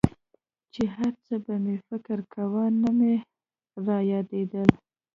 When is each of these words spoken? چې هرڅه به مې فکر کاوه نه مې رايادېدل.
چې 0.73 0.83
هرڅه 0.95 1.35
به 1.45 1.55
مې 1.63 1.75
فکر 1.87 2.17
کاوه 2.33 2.65
نه 2.81 2.91
مې 2.97 3.13
رايادېدل. 3.87 4.69